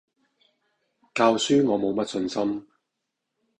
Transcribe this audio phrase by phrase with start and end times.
[1.13, 2.67] 教書我冇乜信心